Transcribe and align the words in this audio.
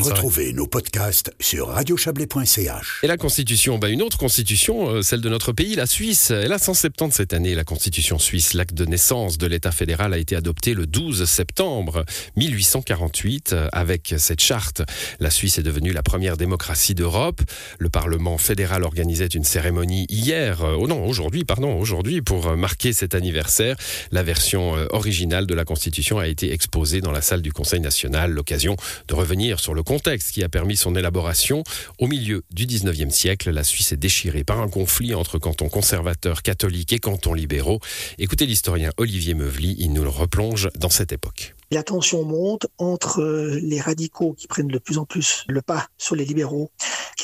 Retrouvez 0.00 0.52
nos 0.52 0.66
podcasts 0.66 1.32
sur 1.38 1.68
radiochablais.ch. 1.68 3.00
Et 3.02 3.06
la 3.06 3.16
Constitution, 3.16 3.78
bah 3.78 3.90
une 3.90 4.00
autre 4.00 4.16
Constitution, 4.16 4.88
euh, 4.88 5.02
celle 5.02 5.20
de 5.20 5.28
notre 5.28 5.52
pays, 5.52 5.74
la 5.74 5.86
Suisse. 5.86 6.30
Elle 6.30 6.52
a 6.52 6.58
170 6.58 7.12
cette 7.12 7.34
année, 7.34 7.54
la 7.54 7.64
Constitution 7.64 8.18
suisse. 8.18 8.54
L'acte 8.54 8.74
de 8.74 8.86
naissance 8.86 9.36
de 9.36 9.46
l'État 9.46 9.70
fédéral 9.70 10.14
a 10.14 10.18
été 10.18 10.34
adopté 10.34 10.72
le 10.74 10.86
12 10.86 11.24
septembre 11.26 12.04
1848. 12.36 13.54
Avec 13.72 14.14
cette 14.16 14.40
charte, 14.40 14.82
la 15.20 15.30
Suisse 15.30 15.58
est 15.58 15.62
devenue 15.62 15.92
la 15.92 16.02
première 16.02 16.36
démocratie 16.36 16.94
d'Europe. 16.94 17.42
Le 17.78 17.90
Parlement 17.90 18.38
fédéral 18.38 18.84
organisait 18.84 19.26
une 19.26 19.44
cérémonie 19.44 20.06
hier, 20.08 20.62
euh, 20.62 20.76
oh 20.78 20.88
non, 20.88 21.04
aujourd'hui, 21.04 21.44
pardon, 21.44 21.78
aujourd'hui, 21.78 22.22
pour 22.22 22.56
marquer 22.56 22.92
cet 22.92 23.14
anniversaire. 23.14 23.76
La 24.10 24.22
version 24.22 24.76
euh, 24.76 24.86
originale 24.90 25.46
de 25.46 25.54
la 25.54 25.64
Constitution 25.64 26.18
a 26.18 26.28
été 26.28 26.52
exposée 26.52 27.00
dans 27.00 27.12
la 27.12 27.20
salle 27.20 27.42
du 27.42 27.52
Conseil 27.52 27.80
national, 27.80 28.30
l'occasion 28.32 28.76
de 29.08 29.14
revenir 29.14 29.60
sur 29.60 29.74
le 29.74 29.81
contexte 29.82 30.32
qui 30.32 30.42
a 30.42 30.48
permis 30.48 30.76
son 30.76 30.94
élaboration. 30.96 31.64
Au 31.98 32.06
milieu 32.06 32.42
du 32.50 32.66
19e 32.66 33.10
siècle, 33.10 33.50
la 33.50 33.64
Suisse 33.64 33.92
est 33.92 33.96
déchirée 33.96 34.44
par 34.44 34.60
un 34.60 34.68
conflit 34.68 35.14
entre 35.14 35.38
cantons 35.38 35.68
conservateurs, 35.68 36.42
catholiques 36.42 36.92
et 36.92 36.98
cantons 36.98 37.34
libéraux. 37.34 37.80
Écoutez 38.18 38.46
l'historien 38.46 38.90
Olivier 38.96 39.34
Meuvely, 39.34 39.76
il 39.78 39.92
nous 39.92 40.02
le 40.02 40.08
replonge 40.08 40.68
dans 40.76 40.90
cette 40.90 41.12
époque. 41.12 41.54
La 41.70 41.82
tension 41.82 42.22
monte 42.24 42.66
entre 42.76 43.22
les 43.62 43.80
radicaux 43.80 44.34
qui 44.34 44.46
prennent 44.46 44.68
de 44.68 44.78
plus 44.78 44.98
en 44.98 45.06
plus 45.06 45.44
le 45.48 45.62
pas 45.62 45.86
sur 45.96 46.14
les 46.14 46.26
libéraux, 46.26 46.70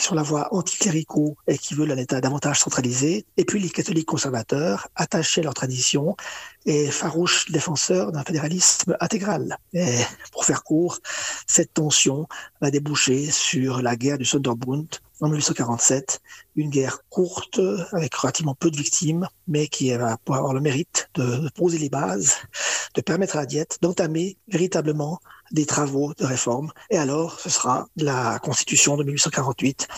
sont 0.09 0.15
la 0.15 0.23
voie 0.23 0.55
anticléricaux 0.55 1.37
et 1.47 1.59
qui 1.59 1.75
veulent 1.75 1.93
un 1.93 1.99
État 1.99 2.19
davantage 2.23 2.61
centralisé, 2.61 3.27
et 3.37 3.45
puis 3.45 3.61
les 3.61 3.69
catholiques 3.69 4.07
conservateurs, 4.07 4.89
attachés 4.97 5.43
à 5.43 5.45
leur 5.45 5.53
tradition 5.53 6.17
et 6.65 6.91
farouches 6.91 7.51
défenseurs 7.51 8.11
d'un 8.11 8.25
fédéralisme 8.25 8.97
intégral. 9.01 9.59
Et 9.75 9.99
pour 10.33 10.47
faire 10.47 10.65
court, 10.65 10.99
cette 11.47 11.75
tension 11.75 12.27
va 12.63 12.71
déboucher 12.71 13.31
sur 13.31 13.83
la 13.83 13.97
guerre 13.97 14.17
du 14.17 14.25
Sonderbund 14.25 14.89
en 15.21 15.29
1847, 15.29 16.21
une 16.57 16.71
guerre 16.71 17.01
courte 17.11 17.61
avec 17.93 18.15
relativement 18.15 18.55
peu 18.55 18.71
de 18.71 18.77
victimes, 18.77 19.29
mais 19.47 19.69
qui 19.69 19.91
va 19.95 20.17
pouvoir 20.19 20.41
avoir 20.41 20.55
le 20.55 20.61
mérite 20.61 21.09
de 21.15 21.49
poser 21.55 21.79
les 21.79 21.89
bases, 21.89 22.37
de 22.95 23.01
permettre 23.01 23.37
à 23.37 23.41
la 23.41 23.47
diète 23.47 23.79
d'entamer 23.83 24.37
véritablement 24.49 25.21
des 25.51 25.67
travaux 25.67 26.13
de 26.15 26.25
réforme. 26.25 26.71
Et 26.91 26.99
alors, 26.99 27.41
ce 27.41 27.51
sera 27.51 27.87
la 27.97 28.39
Constitution 28.41 28.97
de 28.97 29.05
1848 29.05 29.89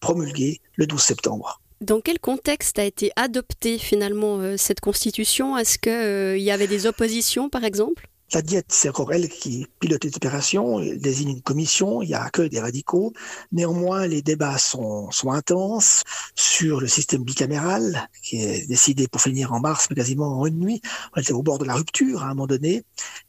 promulguée 0.00 0.60
le 0.76 0.86
12 0.86 1.00
septembre. 1.00 1.60
Dans 1.80 2.00
quel 2.00 2.20
contexte 2.20 2.78
a 2.78 2.84
été 2.84 3.10
adoptée 3.16 3.76
finalement 3.76 4.38
euh, 4.38 4.56
cette 4.56 4.80
constitution? 4.80 5.58
Est-ce 5.58 5.78
qu'il 5.78 5.90
euh, 5.90 6.38
y 6.38 6.52
avait 6.52 6.68
des 6.68 6.86
oppositions 6.86 7.48
par 7.48 7.64
exemple? 7.64 8.08
La 8.34 8.42
diète, 8.42 8.66
c'est 8.68 8.88
encore 8.88 9.12
elle 9.12 9.28
qui 9.28 9.66
pilote 9.78 10.04
les 10.04 10.16
opérations, 10.16 10.80
elle 10.80 11.00
désigne 11.00 11.30
une 11.30 11.42
commission, 11.42 12.02
il 12.02 12.08
n'y 12.08 12.14
a 12.14 12.30
que 12.30 12.42
des 12.42 12.60
radicaux. 12.60 13.12
Néanmoins, 13.52 14.06
les 14.06 14.22
débats 14.22 14.58
sont, 14.58 15.10
sont 15.10 15.30
intenses 15.32 16.02
sur 16.34 16.80
le 16.80 16.88
système 16.88 17.24
bicaméral, 17.24 18.08
qui 18.22 18.42
est 18.42 18.66
décidé 18.66 19.08
pour 19.08 19.20
finir 19.20 19.52
en 19.52 19.60
mars, 19.60 19.86
mais 19.90 19.96
quasiment 19.96 20.40
en 20.40 20.46
une 20.46 20.58
nuit. 20.58 20.80
On 21.14 21.20
était 21.20 21.32
au 21.32 21.42
bord 21.42 21.58
de 21.58 21.64
la 21.64 21.74
rupture 21.74 22.22
à 22.22 22.26
un 22.26 22.34
moment 22.34 22.46
donné. 22.46 22.84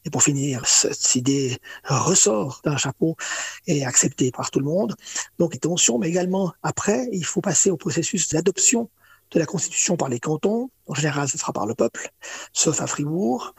Et 0.06 0.10
pour 0.10 0.24
finir, 0.24 0.66
cette 0.68 1.16
idée 1.16 1.58
ressort 1.86 2.62
d'un 2.64 2.78
chapeau 2.78 3.16
et 3.68 3.86
acceptée 3.86 4.32
par 4.32 4.52
tout 4.52 4.60
le 4.60 4.66
monde. 4.66 4.96
Donc, 5.40 5.60
tensions, 5.60 5.98
mais 6.00 6.10
également 6.10 6.54
après, 6.62 7.10
il 7.12 7.26
faut 7.26 7.42
passer 7.42 7.70
au 7.72 7.78
processus 7.78 8.30
d'adoption 8.30 8.90
de 9.34 9.40
la 9.40 9.46
Constitution 9.46 9.98
par 9.98 10.10
les 10.10 10.20
cantons. 10.20 10.70
En 10.88 10.94
général, 10.94 11.28
ce 11.28 11.38
sera 11.38 11.54
par 11.54 11.66
le 11.66 11.76
peuple, 11.76 12.12
sauf 12.52 12.82
à 12.82 12.88
Fribourg. 12.88 13.56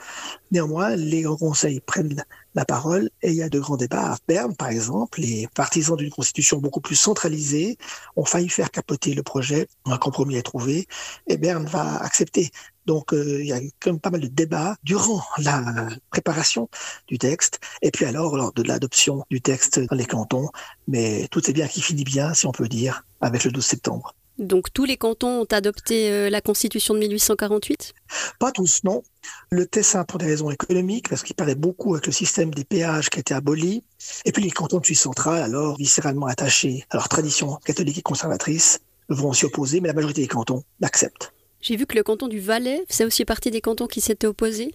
Néanmoins, 0.50 0.94
les 0.94 1.22
grands 1.22 1.36
conseils 1.36 1.80
prennent 1.80 2.22
la 2.54 2.64
parole 2.64 3.10
et 3.22 3.30
il 3.30 3.36
y 3.36 3.42
a 3.42 3.48
de 3.48 3.58
grands 3.58 3.76
débats. 3.76 4.12
À 4.12 4.16
Berne, 4.28 4.54
par 4.54 4.68
exemple, 4.68 5.20
les 5.20 5.48
partisans 5.54 5.96
d'une 5.96 6.10
Constitution 6.10 6.58
beaucoup 6.58 6.80
plus 6.80 6.94
centralisée 6.94 7.78
ont 8.16 8.24
failli 8.24 8.48
faire 8.48 8.70
capoter 8.70 9.14
le 9.14 9.22
projet. 9.22 9.66
Un 9.86 9.96
compromis 9.96 10.36
est 10.36 10.42
trouvé 10.42 10.86
et 11.26 11.36
Berne 11.38 11.66
va 11.66 11.96
accepter. 11.96 12.50
Donc, 12.86 13.14
euh, 13.14 13.40
il 13.40 13.46
y 13.46 13.52
a 13.52 13.60
quand 13.80 13.92
même 13.92 14.00
pas 14.00 14.10
mal 14.10 14.20
de 14.20 14.26
débats 14.26 14.76
durant 14.84 15.22
la 15.38 15.88
préparation 16.10 16.68
du 17.08 17.18
texte 17.18 17.58
et 17.80 17.90
puis 17.90 18.04
alors 18.04 18.36
lors 18.36 18.52
de 18.52 18.62
l'adoption 18.62 19.24
du 19.30 19.40
texte 19.40 19.80
dans 19.80 19.96
les 19.96 20.04
cantons. 20.04 20.50
Mais 20.86 21.26
tout 21.30 21.48
est 21.48 21.54
bien 21.54 21.66
qui 21.66 21.80
finit 21.80 22.04
bien, 22.04 22.34
si 22.34 22.46
on 22.46 22.52
peut 22.52 22.68
dire, 22.68 23.06
avec 23.22 23.44
le 23.44 23.50
12 23.50 23.64
septembre. 23.64 24.14
Donc 24.38 24.72
tous 24.72 24.84
les 24.84 24.96
cantons 24.96 25.42
ont 25.42 25.46
adopté 25.50 26.10
euh, 26.10 26.28
la 26.28 26.40
Constitution 26.40 26.94
de 26.94 26.98
1848 27.00 27.94
Pas 28.40 28.50
tous, 28.50 28.82
non. 28.82 29.02
Le 29.50 29.66
Tessin 29.66 30.04
pour 30.04 30.18
des 30.18 30.26
raisons 30.26 30.50
économiques, 30.50 31.08
parce 31.08 31.22
qu'il 31.22 31.36
parlait 31.36 31.54
beaucoup 31.54 31.94
avec 31.94 32.06
le 32.06 32.12
système 32.12 32.52
des 32.52 32.64
péages 32.64 33.10
qui 33.10 33.18
a 33.18 33.20
été 33.20 33.34
aboli. 33.34 33.84
Et 34.24 34.32
puis 34.32 34.42
les 34.42 34.50
cantons 34.50 34.78
de 34.78 34.84
Suisse 34.84 35.02
centrale, 35.02 35.42
alors 35.42 35.76
viscéralement 35.76 36.26
attachés 36.26 36.84
à 36.90 36.96
leur 36.96 37.08
tradition 37.08 37.56
catholique 37.64 37.98
et 37.98 38.02
conservatrice, 38.02 38.80
vont 39.08 39.32
s'y 39.32 39.44
opposer, 39.44 39.80
mais 39.80 39.88
la 39.88 39.94
majorité 39.94 40.22
des 40.22 40.28
cantons 40.28 40.64
l'acceptent. 40.80 41.32
J'ai 41.60 41.76
vu 41.76 41.86
que 41.86 41.94
le 41.94 42.02
canton 42.02 42.28
du 42.28 42.40
Valais 42.40 42.84
faisait 42.88 43.06
aussi 43.06 43.24
partie 43.24 43.50
des 43.50 43.62
cantons 43.62 43.86
qui 43.86 44.02
s'étaient 44.02 44.26
opposés. 44.26 44.74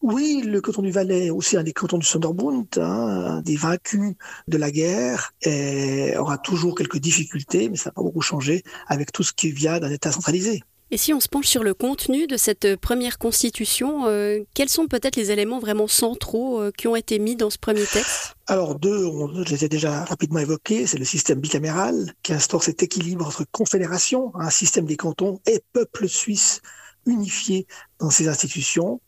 Oui, 0.00 0.42
le 0.44 0.60
canton 0.60 0.82
du 0.82 0.90
Valais, 0.90 1.30
aussi 1.30 1.56
un 1.56 1.62
des 1.62 1.72
cantons 1.72 1.98
du 1.98 2.06
Sonderbund, 2.06 2.66
hein, 2.76 3.40
des 3.44 3.56
vaincus 3.56 4.14
de 4.48 4.56
la 4.56 4.70
guerre, 4.70 5.32
et 5.42 6.16
aura 6.16 6.38
toujours 6.38 6.74
quelques 6.74 6.98
difficultés, 6.98 7.68
mais 7.68 7.76
ça 7.76 7.90
n'a 7.90 7.94
pas 7.94 8.02
beaucoup 8.02 8.20
changé 8.20 8.62
avec 8.86 9.12
tout 9.12 9.22
ce 9.22 9.32
qui 9.32 9.52
vient 9.52 9.80
d'un 9.80 9.90
État 9.90 10.12
centralisé. 10.12 10.62
Et 10.92 10.98
si 10.98 11.14
on 11.14 11.20
se 11.20 11.28
penche 11.28 11.46
sur 11.46 11.64
le 11.64 11.72
contenu 11.72 12.26
de 12.26 12.36
cette 12.36 12.76
première 12.76 13.16
constitution, 13.16 14.08
euh, 14.08 14.40
quels 14.54 14.68
sont 14.68 14.88
peut-être 14.88 15.16
les 15.16 15.30
éléments 15.30 15.58
vraiment 15.58 15.88
centraux 15.88 16.60
euh, 16.60 16.70
qui 16.76 16.86
ont 16.86 16.94
été 16.94 17.18
mis 17.18 17.34
dans 17.34 17.48
ce 17.48 17.56
premier 17.56 17.86
texte? 17.86 18.34
Alors 18.46 18.78
deux, 18.78 19.06
on, 19.06 19.42
je 19.42 19.54
les 19.54 19.64
ai 19.64 19.70
déjà 19.70 20.04
rapidement 20.04 20.40
évoqués, 20.40 20.86
c'est 20.86 20.98
le 20.98 21.06
système 21.06 21.40
bicaméral 21.40 22.12
qui 22.22 22.34
instaure 22.34 22.62
cet 22.62 22.82
équilibre 22.82 23.26
entre 23.26 23.46
confédération, 23.50 24.32
un 24.34 24.50
système 24.50 24.84
des 24.84 24.98
cantons 24.98 25.40
et 25.46 25.62
peuple 25.72 26.06
suisse 26.10 26.60
unifié 27.06 27.66
dans 27.98 28.10
ses 28.10 28.28
institutions, 28.28 29.00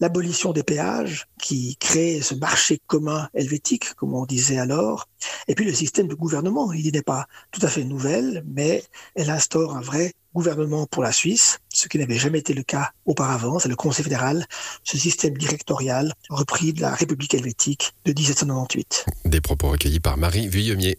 l'abolition 0.00 0.52
des 0.52 0.62
péages 0.62 1.26
qui 1.40 1.76
crée 1.76 2.20
ce 2.20 2.34
marché 2.34 2.80
commun 2.86 3.28
helvétique, 3.34 3.94
comme 3.94 4.14
on 4.14 4.26
disait 4.26 4.58
alors, 4.58 5.08
et 5.48 5.54
puis 5.54 5.64
le 5.64 5.72
système 5.72 6.08
de 6.08 6.14
gouvernement. 6.14 6.72
Il 6.72 6.92
n'est 6.92 7.02
pas 7.02 7.26
tout 7.50 7.64
à 7.64 7.68
fait 7.68 7.84
nouvelle, 7.84 8.44
mais 8.46 8.84
elle 9.14 9.30
instaure 9.30 9.76
un 9.76 9.80
vrai 9.80 10.12
gouvernement 10.34 10.86
pour 10.86 11.02
la 11.02 11.12
Suisse, 11.12 11.58
ce 11.72 11.88
qui 11.88 11.98
n'avait 11.98 12.18
jamais 12.18 12.40
été 12.40 12.54
le 12.54 12.64
cas 12.64 12.90
auparavant. 13.06 13.58
C'est 13.58 13.68
le 13.68 13.76
Conseil 13.76 14.04
fédéral, 14.04 14.46
ce 14.82 14.98
système 14.98 15.36
directorial 15.38 16.12
repris 16.28 16.72
de 16.72 16.80
la 16.80 16.92
République 16.92 17.34
helvétique 17.34 17.92
de 18.04 18.12
1798. 18.12 19.06
Des 19.24 19.40
propos 19.40 19.70
recueillis 19.70 20.00
par 20.00 20.16
Marie 20.16 20.48
Vuillemier. 20.48 20.98